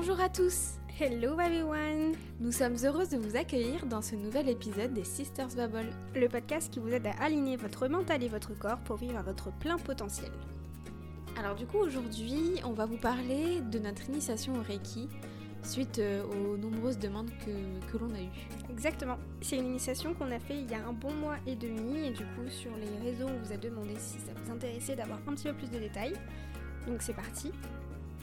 [0.00, 4.94] Bonjour à tous Hello everyone Nous sommes heureuses de vous accueillir dans ce nouvel épisode
[4.94, 5.90] des Sisters Bubble.
[6.14, 9.22] Le podcast qui vous aide à aligner votre mental et votre corps pour vivre à
[9.22, 10.30] votre plein potentiel.
[11.36, 15.08] Alors du coup aujourd'hui on va vous parler de notre initiation au Reiki
[15.64, 18.70] suite euh, aux nombreuses demandes que, que l'on a eues.
[18.70, 19.18] Exactement.
[19.40, 22.10] C'est une initiation qu'on a fait il y a un bon mois et demi et
[22.10, 25.34] du coup sur les réseaux on vous a demandé si ça vous intéressait d'avoir un
[25.34, 26.14] petit peu plus de détails.
[26.86, 27.50] Donc c'est parti.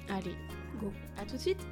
[0.09, 0.35] Allez,
[0.79, 0.91] go.
[1.17, 1.65] À tout de suite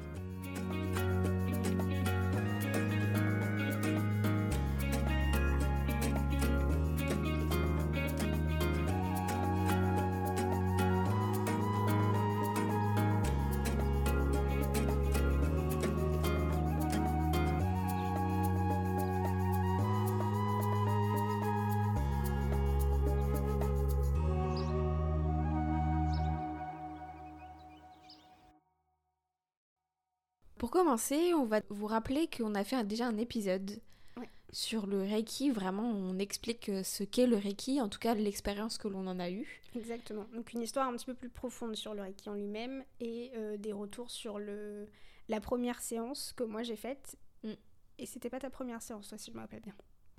[30.64, 33.82] Pour commencer, on va vous rappeler qu'on a fait un- déjà un épisode
[34.16, 34.30] Ouais.
[34.50, 35.50] sur le Reiki.
[35.50, 39.20] Vraiment, on explique euh, ce qu'est le Reiki, en tout cas l'expérience que l'on en
[39.20, 39.60] a eue.
[39.76, 40.24] Exactement.
[40.34, 43.58] Donc une histoire un petit peu plus profonde sur le Reiki en lui-même et euh,
[43.58, 44.86] des retours sur le
[45.28, 47.18] la première séance que moi j'ai faite.
[47.42, 47.52] Mm.
[47.98, 49.74] Et c'était pas ta première séance, toi, si je me rappelle bien.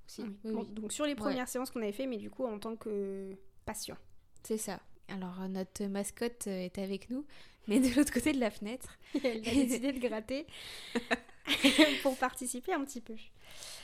[0.05, 0.30] Si, Oui.
[0.43, 0.67] oui, Bon, oui.
[0.73, 3.97] Donc sur les premières séances qu'on avait fait, mais du coup en tant que patient.
[4.43, 4.80] C'est ça.
[5.07, 7.25] Alors, euh, notre mascotte est avec nous,
[7.67, 8.97] mais de l'autre côté de la fenêtre.
[9.23, 10.45] Elle a décidé de gratter
[12.03, 13.16] pour participer un petit peu.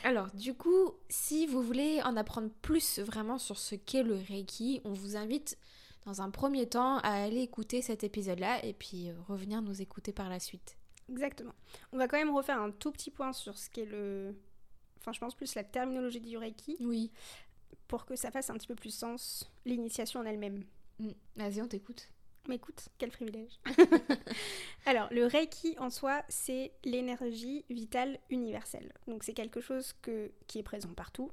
[0.04, 4.82] Alors, du coup, si vous voulez en apprendre plus vraiment sur ce qu'est le Reiki,
[4.84, 5.58] on vous invite
[6.06, 10.12] dans un premier temps à aller écouter cet épisode-là et puis euh, revenir nous écouter
[10.12, 10.78] par la suite.
[11.10, 11.54] Exactement.
[11.92, 14.36] On va quand même refaire un tout petit point sur ce qu'est le...
[15.00, 17.12] Enfin, je pense plus la terminologie du Reiki Oui.
[17.88, 20.64] pour que ça fasse un petit peu plus sens l'initiation en elle-même.
[21.00, 21.10] Mm.
[21.36, 22.10] Vas-y, on t'écoute.
[22.48, 23.60] Mais écoute, quel privilège.
[24.86, 28.92] Alors, le Reiki en soi, c'est l'énergie vitale universelle.
[29.08, 31.32] Donc, c'est quelque chose que, qui est présent partout,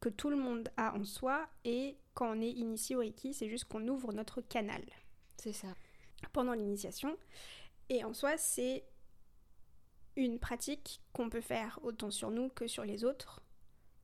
[0.00, 3.48] que tout le monde a en soi, et quand on est initié au Reiki, c'est
[3.48, 4.82] juste qu'on ouvre notre canal
[5.38, 5.68] C'est ça.
[6.32, 7.16] pendant l'initiation.
[7.88, 8.84] Et en soi, c'est
[10.16, 13.42] une pratique qu'on peut faire autant sur nous que sur les autres,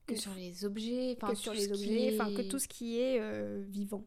[0.07, 2.67] Que que sur les objets, enfin, que sur les objets, enfin est- que tout ce
[2.67, 4.03] qui est euh, vivant,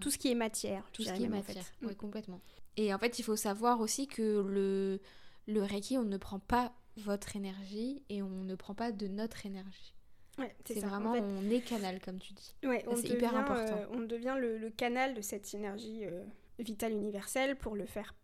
[0.00, 1.54] tout ce qui est matière, tout ce qui est même, en fait.
[1.54, 1.72] matière.
[1.80, 1.86] Mm.
[1.86, 2.40] Ouais, complètement.
[2.76, 5.00] Et en fait, il faut savoir aussi que le,
[5.46, 9.46] le Reiki, on ne prend pas votre énergie et on ne prend pas de notre
[9.46, 9.94] énergie.
[10.38, 10.84] Ouais, C'est.
[10.84, 12.54] En vraiment, fait, on est canal, comme tu dis.
[12.64, 13.76] Ouais, on c'est devient, hyper important.
[13.76, 16.24] euh, on devient le, le canal de cette énergie euh,
[16.58, 18.14] vitale universelle pour le faire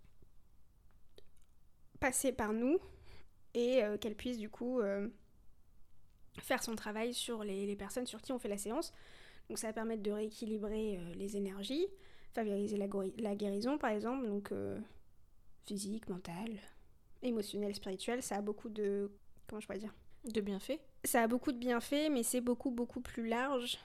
[2.00, 2.78] passer par nous
[3.54, 4.80] et euh, qu'elle puisse du coup
[6.40, 8.92] faire son travail sur les, les personnes sur qui on fait la séance.
[9.50, 11.84] Donc ça va permettre de rééquilibrer euh, les énergies,
[12.34, 14.78] favoriser la, guérison par exemple, donc euh,
[15.66, 16.56] physique, mentale,
[17.20, 18.22] émotionnelle, spirituelle.
[18.22, 19.10] Ça a beaucoup de...
[19.48, 19.92] Comment je pourrais dire?
[20.32, 20.78] De bienfaits?
[21.02, 23.76] Ça a beaucoup de bienfaits, mais c'est beaucoup, beaucoup plus large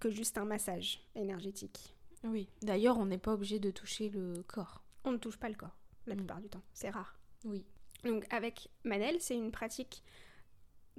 [0.00, 1.94] que juste un massage énergétique.
[2.24, 2.48] Oui.
[2.62, 4.82] D'ailleurs, on n'est pas obligé de toucher le corps.
[5.04, 5.76] On ne touche pas le corps,
[6.08, 6.18] la Mm.
[6.18, 6.62] plupart du temps.
[6.74, 7.16] C'est rare.
[7.44, 7.64] Oui.
[8.02, 10.02] Donc, avec Manel, c'est une pratique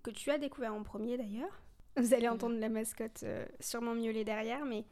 [0.02, 1.62] que tu as découvert en premier d'ailleurs.
[1.98, 2.34] Vous allez Mhm.
[2.34, 4.86] entendre la mascotte euh, sûrement miauler derrière, mais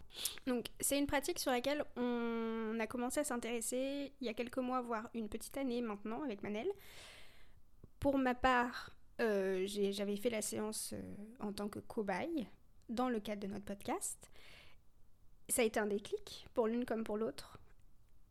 [0.48, 4.58] donc c'est une pratique sur laquelle on a commencé à s'intéresser il y a quelques
[4.58, 6.68] mois, voire une petite année maintenant avec Manel.
[8.00, 11.02] Pour ma part, euh, j'avais fait la séance euh,
[11.40, 12.48] en tant que cobaye
[12.90, 14.32] dans le cadre de notre podcast.
[15.50, 17.60] Ça a été un déclic pour l'une comme pour l'autre.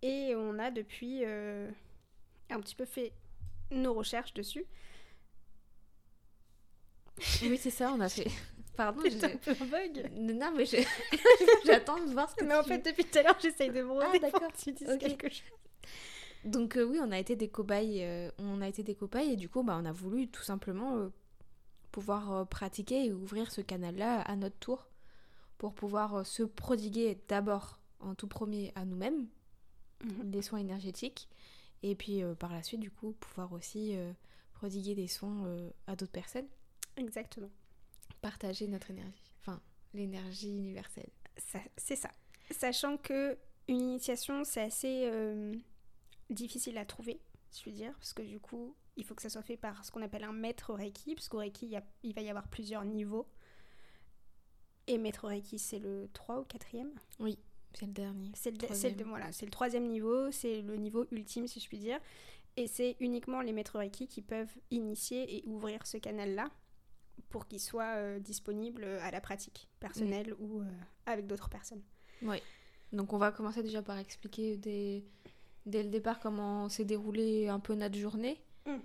[0.02, 3.12] Et on a depuis un petit peu fait
[3.70, 4.66] nos recherches dessus.
[7.42, 8.26] Oui, c'est ça, on a fait.
[8.76, 10.10] Pardon, je- un peu un bug.
[10.16, 10.76] Non, mais je-
[11.66, 14.00] j'attends de voir ce que Mais en fait, depuis tout à l'heure, j'essaye de me
[14.02, 14.50] Ah, d'accord.
[14.56, 15.42] tu dises quelque chose.
[16.44, 19.36] Donc euh, oui, on a été des cobayes, euh, on a été des cobayes et
[19.36, 21.08] du coup, bah, on a voulu tout simplement euh,
[21.90, 24.86] pouvoir pratiquer et ouvrir ce canal-là à notre tour
[25.58, 29.26] pour pouvoir se prodiguer d'abord en tout premier à nous-mêmes
[30.04, 30.30] Mhm.
[30.30, 31.28] des soins énergétiques
[31.82, 33.96] et puis par la suite du coup pouvoir aussi
[34.52, 35.46] prodiguer des soins
[35.86, 36.48] à d'autres personnes,
[36.98, 37.48] Exactement.
[38.28, 39.60] Partager notre énergie, enfin
[39.92, 41.10] l'énergie universelle.
[41.76, 42.10] C'est ça.
[42.50, 43.36] Sachant que
[43.68, 45.54] une initiation, c'est assez euh,
[46.30, 47.20] difficile à trouver,
[47.52, 49.90] je veux dire, parce que du coup, il faut que ça soit fait par ce
[49.90, 52.48] qu'on appelle un maître Reiki, parce qu'au Reiki, il, y a- il va y avoir
[52.48, 53.26] plusieurs niveaux.
[54.86, 57.38] Et maître Reiki, c'est le 3 ou 4e Oui,
[57.74, 58.30] c'est le dernier.
[58.34, 58.58] C'est le,
[58.98, 61.98] le- voilà, c'est le troisième niveau, c'est le niveau ultime si je puis dire.
[62.56, 66.50] Et c'est uniquement les maîtres Reiki qui peuvent initier et ouvrir ce canal-là
[67.28, 70.64] pour qu'il soit euh, disponible à la pratique personnelle ou euh,
[71.06, 71.82] avec d'autres personnes.
[72.22, 72.38] Oui.
[72.92, 75.04] Donc on va commencer déjà par expliquer des,
[75.66, 78.40] dès le départ comment s'est déroulé un peu notre journée.
[78.66, 78.80] Mhm.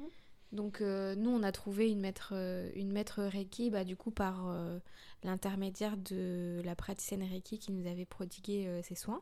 [0.52, 4.12] Donc euh, nous, on a trouvé une maître, euh, une maître Reiki, bah, du coup
[4.12, 4.80] par euh,
[5.24, 9.22] l'intermédiaire de la praticienne Reiki qui nous avait prodigué euh, ses soins,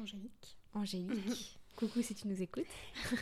[0.00, 0.56] Angélique.
[0.74, 1.58] Angélique.
[1.76, 2.66] Coucou si tu nous écoutes.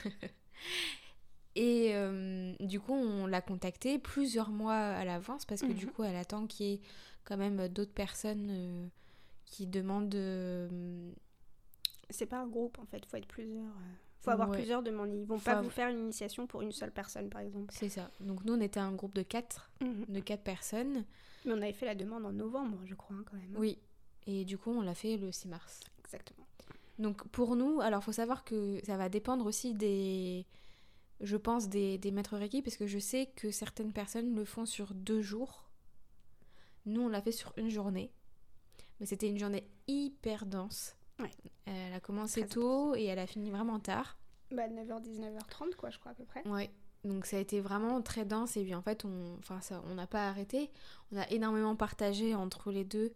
[1.58, 5.92] Et euh, du coup, on l'a contactée plusieurs mois à l'avance parce que du Mhm.
[5.92, 6.80] coup, elle attend qu'il y ait
[7.24, 8.86] quand même d'autres personnes euh,
[9.46, 10.14] qui demandent...
[10.14, 11.10] euh,
[12.10, 13.72] C'est pas un groupe en fait, faut être plusieurs.
[14.20, 14.58] Faut avoir Ouais.
[14.58, 15.14] plusieurs demandes.
[15.14, 17.72] Ils vont Faut pas avoir- vous faire une initiation pour une seule personne par exemple.
[17.74, 18.10] C'est ça.
[18.20, 21.04] Donc nous, on était un groupe de quatre, de quatre personnes.
[21.46, 23.54] Mais on avait fait la demande en novembre, je crois, hein, quand même.
[23.56, 23.78] Oui.
[24.26, 25.80] Et du coup, on l'a fait le 6 mars.
[26.00, 26.46] Exactement.
[26.98, 30.44] Donc pour nous, alors faut savoir que ça va dépendre aussi des,
[31.20, 34.66] je pense, des, des maîtres Reiki, parce que je sais que certaines personnes le font
[34.66, 35.70] sur deux jours.
[36.84, 38.12] Nous, on l'a fait sur une journée.
[39.00, 40.96] Mais c'était une journée hyper dense.
[41.18, 41.30] Ouais.
[41.66, 44.18] Elle a commencé Très tôt et elle a fini vraiment tard.
[44.50, 46.46] Bah 9h, 19h30 quoi, je crois à peu près.
[46.46, 46.70] Ouais.
[47.04, 49.94] Donc ça a été vraiment très dense et puis en fait on enfin ça on
[49.94, 50.70] n'a pas arrêté.
[51.12, 53.12] On a énormément partagé entre les deux.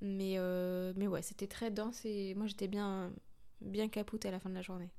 [0.00, 3.12] Mais euh, mais ouais, c'était très dense et moi j'étais bien
[3.60, 4.90] bien capoute à la fin de la journée.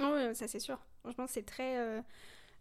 [0.00, 0.78] Oh, ouais, ça c'est sûr.
[1.02, 2.00] Franchement, c'est très, euh,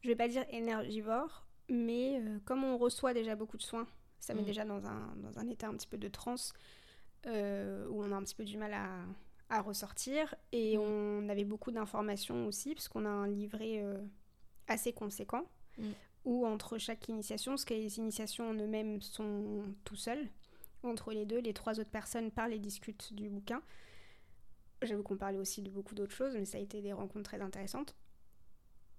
[0.01, 3.87] je vais pas dire énergivore, mais euh, comme on reçoit déjà beaucoup de soins,
[4.19, 4.45] ça met Mm.
[4.45, 6.53] déjà dans un, dans un état un petit peu de transe
[7.27, 9.05] euh, où on a un petit peu du mal à,
[9.49, 10.33] à ressortir.
[10.51, 10.81] Et Mm.
[10.81, 13.99] on avait beaucoup d'informations aussi, puisqu'on a un livret euh,
[14.67, 15.45] assez conséquent,
[15.77, 15.91] Mm.
[16.25, 20.27] où entre chaque initiation, parce que les initiations en eux-mêmes sont tout seuls,
[20.83, 23.61] entre les deux, les trois autres personnes parlent et discutent du bouquin.
[24.81, 27.39] J'avoue qu'on parlait aussi de beaucoup d'autres choses, mais ça a été des rencontres très
[27.41, 27.95] intéressantes.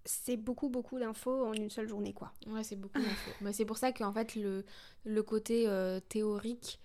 [0.05, 2.33] C'est beaucoup, beaucoup d'infos en une seule journée, quoi.
[2.47, 3.37] Ouais, c'est beaucoup d'infos.
[3.41, 4.65] Mais c'est pour ça qu'en fait le,
[5.05, 6.81] le côté euh, théorique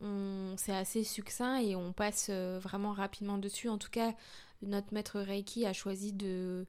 [0.00, 3.68] on c'est assez succinct et on passe euh, vraiment rapidement dessus.
[3.68, 4.14] En tout cas,
[4.62, 6.66] notre maître Reiki a choisi de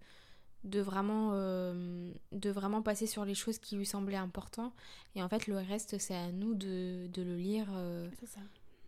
[0.66, 4.74] de vraiment euh, de vraiment passer sur les choses qui lui semblaient importantes
[5.16, 8.42] et en fait le reste c'est à nous de, de le lire euh, ça.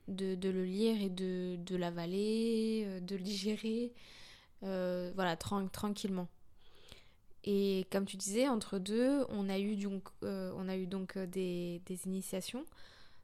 [0.07, 3.93] de, de le lire et de, de l'avaler, de le digérer,
[4.63, 6.27] euh, voilà, tran- tranquillement.
[7.45, 11.15] Et comme tu disais, entre deux, on a eu donc, euh, on a eu donc
[11.15, 12.65] euh, des, des initiations.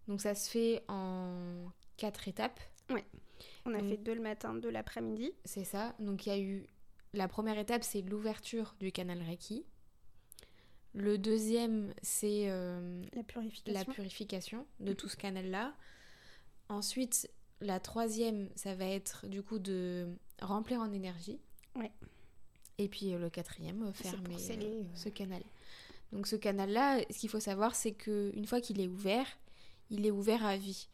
[0.08, 2.60] Donc ça se fait en quatre étapes,
[3.66, 3.90] On a Mm.
[3.90, 5.32] fait deux le matin, deux l'après-midi.
[5.46, 5.96] c'est ça.
[6.00, 6.66] Donc il y a eu
[7.14, 9.66] la première étape, c'est l'ouverture du canal Reiki.
[10.94, 13.74] Le deuxième, c'est euh, La purification.
[13.80, 15.74] la purification de tout ce canal-là.
[16.70, 17.30] Ensuite,
[17.62, 20.08] la troisième, ça va être du coup de
[20.42, 21.40] remplir en énergie.
[21.76, 21.92] Ouais.
[22.78, 25.44] Et puis euh, le quatrième, euh, fermer sceller, euh, ce canal.
[26.12, 29.26] Donc ce canal-là, ce qu'il faut savoir, c'est que une fois qu'il est ouvert,
[29.90, 30.88] il est ouvert à vie.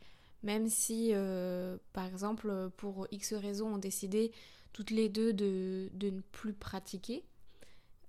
[0.43, 4.31] Même si, euh, par exemple, pour X raisons, on décidé
[4.73, 7.23] toutes les deux de, de ne plus pratiquer,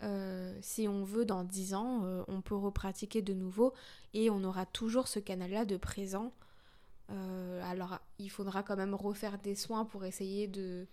[0.03, 3.73] euh, si on veut, dans 10 ans, euh, on peut repratiquer de nouveau
[4.15, 6.33] et on aura toujours ce canal-là de présent.
[7.63, 10.87] Alors, il faudra quand même refaire des soins pour essayer de,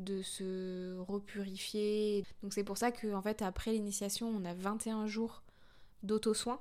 [0.00, 2.24] de se repurifier.
[2.42, 5.42] Donc, c'est pour ça que, en fait, après l'initiation, on a 21 jours
[6.02, 6.60] d'auto-soins.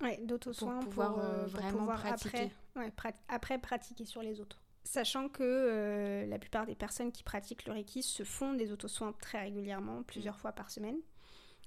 [0.00, 2.50] Ouais, d'auto-soins Pour pouvoir, euh, pour vraiment pouvoir pratiquer.
[2.76, 4.62] Après, ouais, après pratiquer sur les autres.
[4.84, 9.12] Sachant que euh, la plupart des personnes qui pratiquent le Reiki se font des auto-soins
[9.20, 10.38] très régulièrement, plusieurs Mm.
[10.38, 10.96] fois par semaine.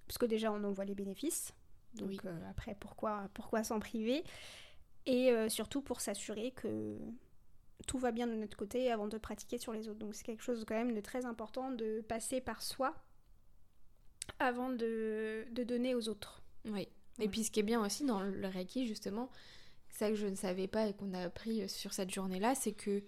[0.08, 1.54] Parce que déjà, on en voit les bénéfices.
[1.94, 2.20] Donc Oui.
[2.26, 4.24] euh, après, pourquoi, pourquoi s'en priver?
[5.06, 6.98] Et euh, surtout pour s'assurer que
[7.88, 10.00] tout va bien de notre côté avant de pratiquer sur les autres.
[10.00, 12.94] Donc c'est quelque chose quand même de très important de passer par soi
[14.40, 16.42] avant de, de donner aux autres.
[16.66, 16.88] Oui.
[17.20, 17.28] Et Ouais.
[17.28, 19.30] puis, ce qui est bien aussi dans le Reiki, justement,
[19.90, 23.04] ça que je ne savais pas et qu'on a appris sur cette journée-là, c'est que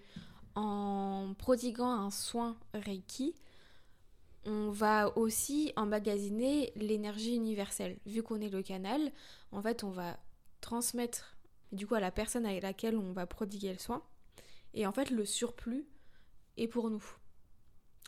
[0.55, 3.35] en prodiguant un soin Reiki,
[4.45, 7.97] on va aussi emmagasiner l'énergie universelle.
[8.05, 9.11] Vu qu'on est le canal,
[9.51, 10.19] en fait, on va
[10.61, 11.37] transmettre
[11.71, 14.03] du coup à la personne à laquelle on va prodiguer le soin.
[14.73, 15.85] Et en fait, le surplus
[16.57, 17.03] est pour nous.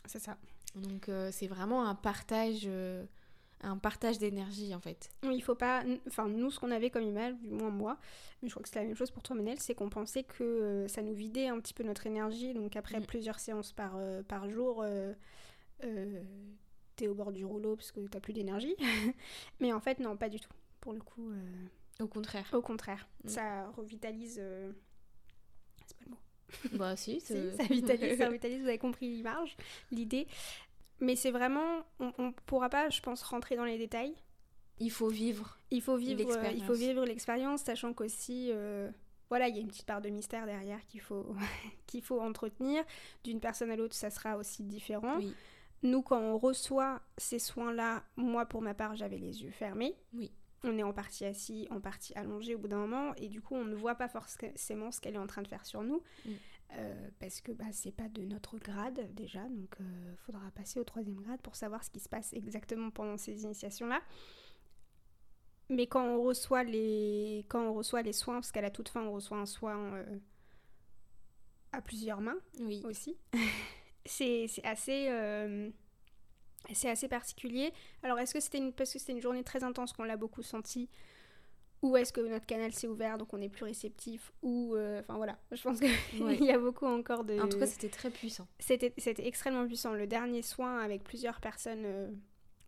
[0.06, 0.36] C'est ça.
[0.74, 3.04] Donc, euh, c'est vraiment un partage, euh,
[3.62, 5.08] un partage d'énergie en fait.
[5.24, 5.82] Il faut pas.
[6.06, 7.98] Enfin, nous, ce qu'on avait comme image, du moins moi,
[8.42, 10.44] mais je crois que c'est la même chose pour toi, Manel, c'est qu'on pensait que
[10.44, 12.52] euh, ça nous vidait un petit peu notre énergie.
[12.52, 13.06] Donc, après Mm.
[13.06, 14.84] plusieurs séances par, par jour,
[16.96, 18.74] t'es au bord du rouleau parce que t'as plus d'énergie.
[19.60, 20.52] mais en fait, non, pas du tout.
[20.80, 21.30] Pour le coup,
[22.00, 22.48] Au contraire.
[22.52, 23.28] au contraire, Mm.
[23.28, 24.38] ça revitalise.
[24.40, 24.72] euh,
[25.86, 26.18] C'est pas le mot.
[26.72, 29.56] bah si, Si, c'est- ça vitalise, ça vitalise, vous avez compris l'image,
[29.90, 30.26] l'idée.
[31.00, 31.82] Mais c'est vraiment.
[32.00, 34.14] On, on pourra pas, je pense, rentrer dans les détails.
[34.78, 35.58] Il faut vivre.
[35.70, 36.78] Il faut vivre, euh, il faut L'expérience.
[36.78, 38.90] vivre l'expérience, sachant qu'aussi, euh,
[39.28, 41.34] voilà, il y a une petite part de mystère derrière qu'il faut,
[41.86, 42.84] qu'il faut entretenir.
[43.24, 45.16] D'une personne à l'autre, ça sera aussi différent.
[45.18, 45.34] Oui.
[45.82, 49.94] Nous, quand on reçoit ces soins-là, moi, pour ma part, j'avais les yeux fermés.
[50.14, 50.30] Oui.
[50.66, 53.54] On est en partie assis, en partie allongé au bout d'un moment, et du coup,
[53.54, 56.02] on ne voit pas forcément ce qu'elle est en train de faire sur nous.
[56.24, 56.30] Mm.
[56.78, 60.84] Euh, parce que bah, c'est pas de notre grade déjà, donc il faudra passer au
[60.84, 64.00] troisième grade pour savoir ce qui se passe exactement pendant ces initiations-là.
[65.68, 69.02] Mais quand on reçoit les, quand on reçoit les soins, parce qu'à la toute fin,
[69.02, 70.18] on reçoit un soin euh,
[71.72, 72.82] à plusieurs mains Oui.
[72.84, 73.16] aussi,
[74.04, 75.70] c'est assez, euh,
[76.72, 77.72] c'est assez particulier.
[78.02, 80.42] Alors, est-ce que c'était une, parce que c'était une journée très intense qu'on l'a beaucoup
[80.42, 80.88] senti
[81.82, 85.16] ou est-ce que notre canal s'est ouvert donc on est plus réceptif ou euh, enfin
[85.18, 85.90] voilà je pense qu'il
[86.24, 86.38] Ouais.
[86.38, 88.48] y a beaucoup encore de En tout cas, c'était très puissant.
[88.58, 92.10] c'était c'était extrêmement puissant le dernier soin avec plusieurs personnes euh,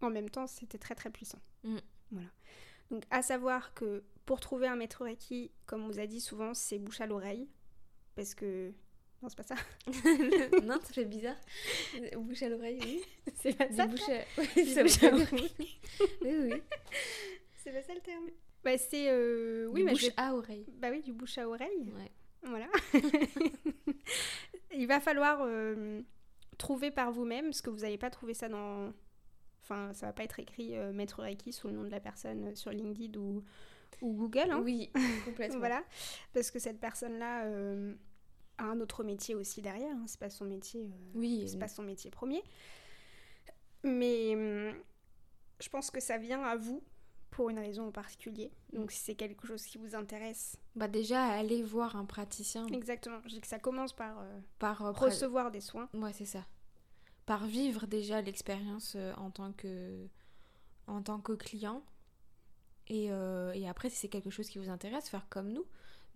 [0.02, 1.78] en même temps c'était très très puissant Mm.
[2.12, 2.28] voilà
[2.90, 6.52] donc à savoir que pour trouver un maître reiki comme on vous a dit souvent
[6.52, 7.48] c'est bouche à l'oreille
[8.14, 8.72] parce que
[9.22, 9.54] non c'est pas ça
[10.62, 11.36] non, ça fait bizarre.
[12.18, 13.02] Bouche à l'oreille, oui.
[13.42, 14.20] c'est pas ça bouches à...
[14.56, 15.50] Oui, à dire oui.
[16.22, 16.62] Oui,
[17.56, 18.26] c'est pas ça le terme
[18.64, 20.66] bah c'est euh, oui Du bouche vais- à oreille.
[20.78, 22.10] bah oui du bouche à oreille Ouais.
[22.42, 22.66] Voilà.
[24.74, 26.00] Il va falloir euh,
[26.58, 28.92] trouver par vous-même, parce que vous n'allez pas trouver ça dans...
[29.62, 32.44] Enfin, ça va pas être écrit euh, Maître Reiki sous le nom de la personne
[32.48, 33.44] euh, sur LinkedIn ou,
[34.02, 34.50] ou Google.
[34.50, 34.60] hein.
[34.64, 34.90] Oui,
[35.24, 35.58] complètement.
[35.58, 35.82] Voilà.
[36.32, 37.94] Parce que cette personne-là euh,
[38.58, 39.94] a un autre métier aussi derrière.
[39.96, 40.04] hein.
[40.06, 40.82] C'est pas son métier...
[40.82, 42.42] euh, Oui, c'est pas son métier premier.
[43.84, 44.74] Mais hum,
[45.60, 46.82] je pense que ça vient à vous
[47.30, 48.50] pour une raison en particulier.
[48.72, 53.20] Donc si c'est quelque chose qui vous intéresse, bah déjà aller voir un praticien exactement.
[53.26, 55.88] Je dis que ça commence par euh, par euh, recevoir des soins.
[55.94, 56.44] Ouais, c'est ça.
[57.26, 60.06] Par vivre déjà l'expérience euh, en tant que
[60.86, 61.82] en tant que client.
[62.90, 65.66] Et, et après, si c'est quelque chose qui vous intéresse, faire comme nous.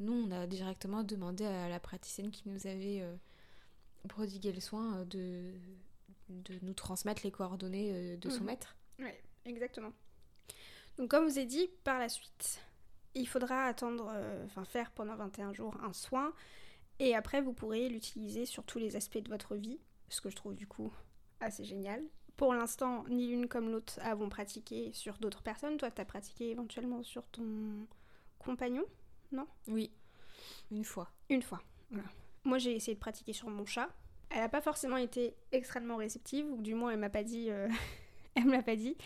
[0.03, 3.15] Nous, on a directement demandé à la praticienne qui nous avait euh,
[4.09, 5.53] prodigué le soin euh, de,
[6.29, 8.47] de nous transmettre les coordonnées euh, de son Mhm.
[8.47, 8.77] maître.
[8.99, 9.93] Ouais, exactement.
[10.99, 12.61] Donc comme je vous ai dit, par la suite,
[13.15, 16.33] il faudra attendre, euh, enfin faire pendant 21 jours un soin,
[16.99, 19.79] et après vous pourrez l'utiliser sur tous les aspects de votre vie,
[20.09, 20.93] ce que je trouve du coup
[21.41, 22.03] assez génial.
[22.37, 25.77] Pour l'instant, ni l'une comme l'autre avons pratiqué sur d'autres personnes.
[25.77, 27.87] Toi, tu as pratiqué éventuellement sur ton
[28.39, 28.85] compagnon?
[29.69, 29.91] Oui,
[30.71, 31.11] une fois.
[31.29, 31.63] Une fois.
[31.91, 32.09] Voilà.
[32.45, 33.89] Moi, j'ai essayé de pratiquer sur mon chat.
[34.31, 37.51] Elle n'a pas forcément été extrêmement réceptive, ou du moins, elle m'a pas dit.
[37.51, 37.69] euh,
[38.35, 38.97] elle me l'a pas dit.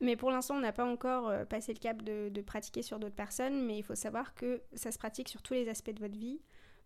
[0.00, 2.98] Mais pour l'instant, on n'a pas encore euh, passé le cap de, de pratiquer sur
[2.98, 3.64] d'autres personnes.
[3.64, 6.40] Mais il faut savoir que ça se pratique sur tous les aspects de votre vie.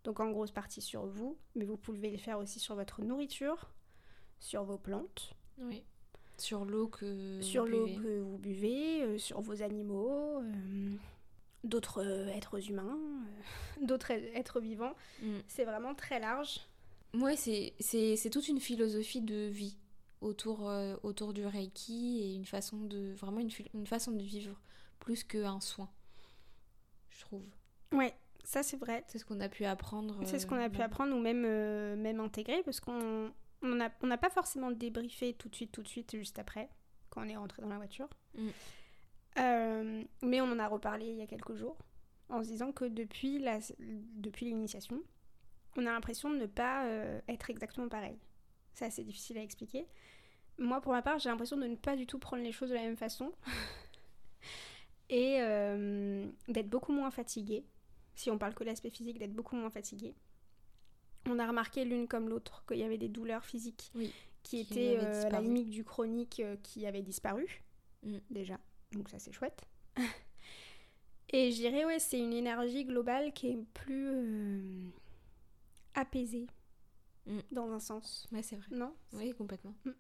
[0.05, 3.71] Donc, en grosse partie sur vous, mais vous pouvez le faire aussi sur votre nourriture,
[4.39, 5.85] sur vos plantes, Oui.
[6.39, 10.97] Sur l'eau que sur l'eau que vous buvez, euh, sur vos animaux, euh,
[11.65, 14.95] d'autres euh, êtres humains, euh, d'autres êtres vivants.
[15.23, 15.39] Mm.
[15.49, 16.61] C'est vraiment très large.
[17.15, 19.77] Ouais, c'est, toute une philosophie de vie
[20.21, 24.55] autour, euh, autour du Reiki et une façon de vraiment une, une façon de vivre
[25.01, 25.91] plus qu'un soin,
[27.11, 27.45] je trouve.
[27.93, 28.15] Ouais,
[28.45, 29.05] ça c'est vrai.
[29.09, 30.21] C'est ce qu'on a pu apprendre.
[30.25, 33.75] C'est ce euh, qu'on a pu apprendre ou même, euh, même intégrer parce qu'on on
[33.75, 36.69] n'a on pas forcément débriefé tout de suite, tout de suite, juste après,
[37.09, 38.09] quand on est rentré dans la voiture.
[38.37, 38.49] Mm.
[39.39, 41.77] Euh, mais on en a reparlé il y a quelques jours
[42.29, 45.03] en se disant que depuis la, depuis l'initiation,
[45.77, 48.19] on a l'impression de ne pas euh, être exactement pareil.
[48.75, 49.87] C'est assez difficile à expliquer.
[50.59, 52.75] Moi, pour ma part, j'ai l'impression de ne pas du tout prendre les choses de
[52.75, 53.33] la même façon
[55.09, 57.65] et euh, d'être beaucoup moins fatiguée.
[58.15, 60.15] Si on parle que l'aspect physique, d'être beaucoup moins fatiguée.
[61.27, 64.73] On a remarqué l'une comme l'autre qu'il y avait des douleurs physiques Oui, qui, qui
[64.73, 67.63] étaient à la limite du chronique qui avait disparu
[68.03, 68.19] Mm.
[68.31, 68.59] déjà.
[68.93, 69.63] Donc ça c'est chouette.
[71.33, 74.89] Et je dirais ouais c'est une énergie globale qui est plus euh,
[75.95, 76.47] apaisée
[77.27, 77.39] Mm.
[77.53, 78.27] dans un sens.
[78.33, 78.67] Ouais, c'est vrai.
[78.71, 78.95] Non?
[79.13, 79.75] Oui, complètement.
[79.85, 79.91] Mm.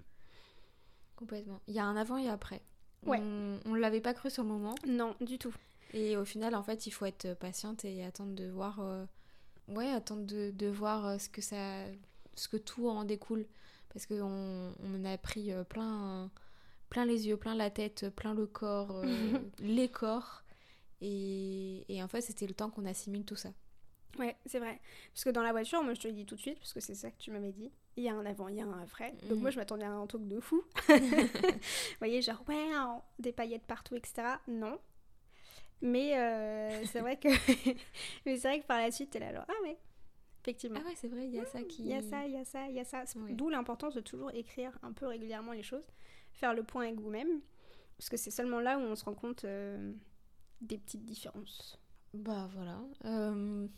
[1.16, 1.60] Complètement.
[1.68, 2.62] Il y a un avant et après.
[3.04, 3.18] Ouais.
[3.20, 4.74] On, on l'avait pas cru sur le moment.
[4.86, 5.54] Non, du tout.
[5.92, 8.80] Et au final, en fait, il faut être patiente et attendre de voir.
[8.80, 9.04] euh,
[9.68, 11.84] Ouais, attendre de, de voir euh, ce que ça.
[12.36, 13.46] ce que tout en découle.
[13.92, 16.30] Parce qu'on on a pris euh, plein,
[16.90, 19.04] plein les yeux, plein la tête, plein le corps, euh,
[19.60, 20.42] les corps.
[21.00, 23.50] Et, et en fait, c'était le temps qu'on assimile tout ça.
[24.18, 24.80] Ouais, c'est vrai.
[25.14, 26.80] Parce que dans la voiture, moi je te le dis tout de suite, parce que
[26.80, 27.70] c'est ça que tu m'avais dit.
[27.96, 29.12] Il y a un avant, il y a un après.
[29.28, 29.40] Donc Mhm.
[29.40, 30.62] moi je m'attendais à un truc de fou.
[30.88, 30.98] Vous
[32.00, 34.22] voyez, genre, ouais, hein, des paillettes partout, etc.
[34.48, 34.78] Non.
[35.80, 37.28] Mais euh, c'est vrai que.
[38.26, 39.78] Mais c'est vrai que par la suite, t'es là, genre, ah ouais,
[40.42, 40.80] effectivement.
[40.84, 41.82] Ah ouais, c'est vrai, il y a ça qui.
[41.82, 43.04] Il y a ça, il y a ça, il y a ça.
[43.16, 43.32] Ouais.
[43.32, 45.86] D'où l'importance de toujours écrire un peu régulièrement les choses,
[46.40, 47.40] faire le point avec vous-même,
[47.96, 49.92] parce que c'est seulement là où on se rend compte euh,
[50.62, 51.78] des petites différences.
[52.14, 52.80] Bah voilà.
[53.04, 53.68] Euh,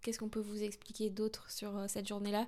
[0.00, 2.46] qu'est-ce qu'on peut vous expliquer d'autre sur euh, cette journée-là?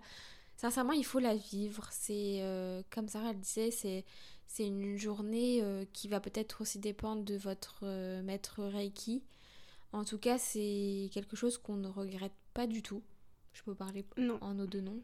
[0.57, 1.89] Sincèrement, il faut la vivre.
[1.91, 4.05] C'est euh, comme Sarah le disait, c'est
[4.47, 7.87] c'est une journée qui va peut-être aussi dépendre de votre
[8.23, 9.23] maître Reiki.
[9.93, 13.01] En tout cas, c'est quelque chose qu'on ne regrette pas du tout.
[13.53, 14.05] Je peux parler
[14.41, 15.01] en nos deux noms.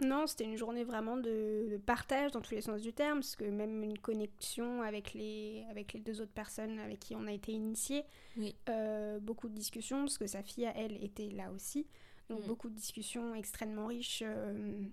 [0.00, 3.44] Non, c'était une journée vraiment de, partage dans tous les sens du terme, parce que
[3.44, 7.52] même une connexion avec les, avec les deux autres personnes avec qui on a été
[7.52, 8.04] initiés.
[8.36, 8.54] Oui.
[8.68, 11.86] Euh, beaucoup de discussions, parce que sa fille à elle était là aussi.
[12.28, 12.46] Donc mm.
[12.46, 14.22] beaucoup de discussions extrêmement riches.
[14.24, 14.84] Euh.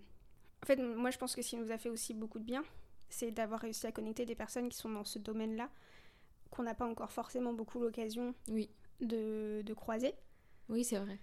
[0.64, 2.64] En fait, moi je pense que ce qui nous a fait aussi beaucoup de bien,
[3.10, 5.70] c'est d'avoir réussi à connecter des personnes qui sont dans ce domaine-là,
[6.50, 8.70] qu'on n'a pas encore forcément beaucoup l'occasion oui.
[9.00, 10.14] de, de croiser.
[10.70, 11.20] Oui, c'est vrai.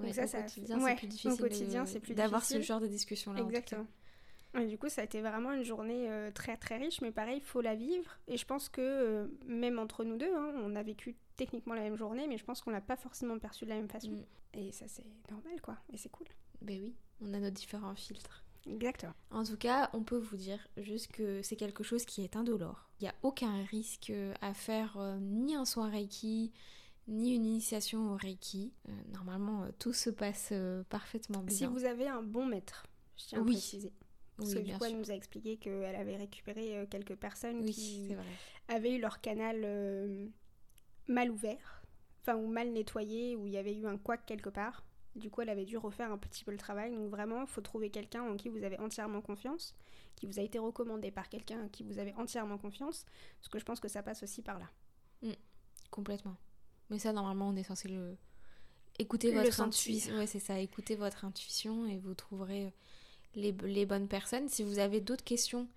[0.00, 1.32] Donc ça, ça quotidien, c'est plus difficile.
[1.32, 3.40] Au quotidien, c'est plus d'avoir ce genre de discussion-là.
[3.40, 3.86] Exactement.
[4.58, 7.38] Et du coup, ça a été vraiment une journée euh, très très riche, mais pareil,
[7.38, 8.18] il faut la vivre.
[8.26, 11.82] Et je pense que euh, même entre nous deux, hein, on a vécu techniquement la
[11.82, 14.10] même journée, mais je pense qu'on l'a pas forcément perçu de la même façon.
[14.10, 14.24] Mm.
[14.54, 15.76] Et ça, c'est normal, quoi.
[15.92, 16.26] Et c'est cool.
[16.62, 18.44] Ben oui, on a nos différents filtres.
[18.68, 19.14] Exactement.
[19.30, 22.90] En tout cas, on peut vous dire juste que c'est quelque chose qui est indolore.
[23.00, 26.52] Il n'y a aucun risque à faire euh, ni un soin Reiki,
[27.08, 28.72] ni une initiation au Reiki.
[28.88, 31.56] Euh, normalement, euh, tout se passe euh, parfaitement bien.
[31.56, 33.92] Si vous avez un bon maître, je tiens à préciser.
[34.36, 38.16] Parce que du coup, elle nous a expliqué qu'elle avait récupéré quelques personnes qui
[38.68, 40.30] avaient eu leur canal
[41.08, 41.82] mal ouvert,
[42.22, 44.82] enfin, ou mal nettoyé, où il y avait eu un couac quelque part.
[45.14, 46.92] Du coup, elle avait dû refaire un petit peu le travail.
[46.92, 49.74] Donc vraiment, il faut trouver quelqu'un en qui vous avez entièrement confiance,
[50.16, 53.04] qui vous a été recommandé par quelqu'un en qui vous avez entièrement confiance,
[53.40, 54.70] parce que je pense que ça passe aussi par là.
[55.22, 55.32] Mm.
[55.90, 56.36] complètement.
[56.90, 58.16] Mais ça, normalement, on est censé le.
[58.98, 60.14] Écouter votre intuition.
[60.16, 60.58] Ouais, c'est ça.
[60.58, 62.70] Écoutez votre intuition et vous trouverez euh,
[63.34, 64.48] les, les bonnes personnes.
[64.48, 65.68] Si vous avez d'autres questions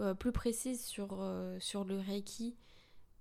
[0.00, 2.54] euh, plus précises sur, euh, sur le Reiki,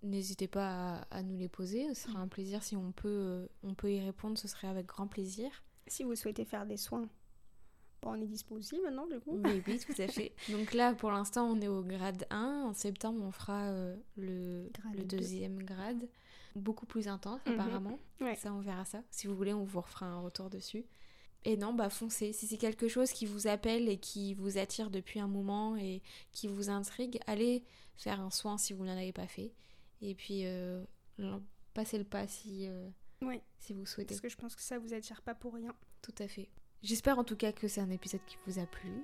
[0.03, 1.93] n'hésitez pas à, à, nous les poser.
[1.93, 4.38] Ce sera un plaisir si on peut, on peut y répondre.
[4.38, 5.51] Ce serait avec grand plaisir.
[5.88, 7.10] Si vous souhaitez faire des soins,
[8.01, 9.41] bon, on est dispo aussi maintenant, du coup.
[9.43, 10.34] Oui, oui, tout à fait.
[10.49, 12.67] Donc là, pour l'instant, on est au grade 1.
[12.67, 13.69] En septembre, on fera
[14.15, 16.08] le, le deuxième grade
[16.56, 17.54] beaucoup plus intense mhm.
[17.54, 18.00] apparemment.
[18.38, 19.04] Ça, on verra ça.
[19.10, 20.86] Si vous voulez, on vous refera un retour dessus.
[21.44, 22.34] Et non, bah foncez.
[22.34, 26.02] Si c'est quelque chose qui vous appelle et qui vous attire depuis un moment et
[26.32, 27.64] qui vous intrigue, allez
[27.96, 29.52] faire un soin si vous n'en avez pas fait.
[30.02, 30.84] Et puis, euh,
[31.74, 32.90] passez le pas si, euh,
[33.60, 34.14] si vous souhaitez.
[34.14, 35.76] Parce que je pense que ça vous attire pas pour rien.
[36.02, 36.50] Tout à fait.
[36.84, 39.04] J'espère en tout cas que c'est un épisode qui vous a plu.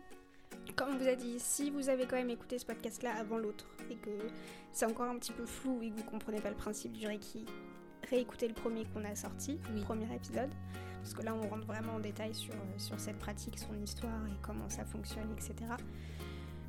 [0.76, 3.66] Comme on vous a dit, si vous avez quand même écouté ce podcast-là avant l'autre
[3.90, 4.12] et que
[4.72, 7.46] c'est encore un petit peu flou et que vous comprenez pas le principe du Reiki,
[8.10, 10.52] réécoutez le premier qu'on a sorti, le premier épisode,
[11.00, 14.28] parce que là on rentre vraiment en détail sur, euh, sur cette pratique, son histoire
[14.28, 15.56] et comment ça fonctionne, etc.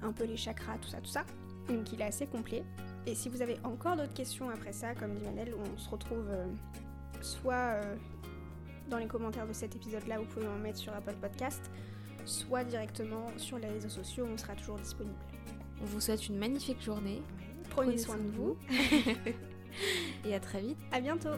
[0.02, 1.24] Un peu les chakras, tout ça, tout ça.
[1.68, 2.64] Donc il est assez complet.
[3.06, 6.28] Et si vous avez encore d'autres questions après ça, comme dit Manel, on se retrouve
[6.30, 6.46] euh,
[7.20, 7.96] soit euh,
[8.88, 11.70] dans les commentaires de cet épisode-là, vous pouvez en mettre sur Apple Podcast,
[12.28, 15.16] soit directement sur les réseaux sociaux, on sera toujours disponible.
[15.80, 17.22] On vous souhaite une magnifique journée.
[17.70, 18.56] Prenez, soin de vous.
[20.24, 20.78] Et à très vite.
[20.92, 21.34] À bientôt.